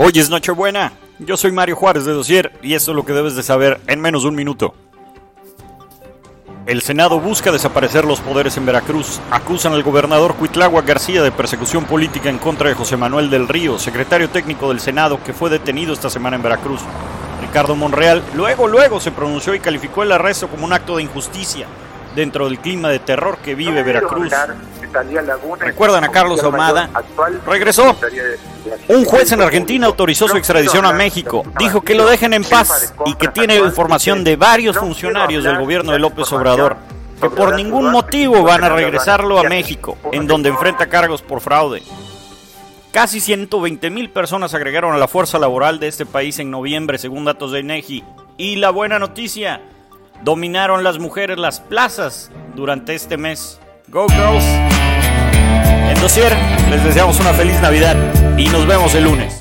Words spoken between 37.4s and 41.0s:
ningún motivo van a regresarlo a México, en donde enfrenta